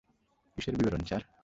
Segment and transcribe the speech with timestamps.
[0.57, 1.21] কিসের বিবরণ, স্যার?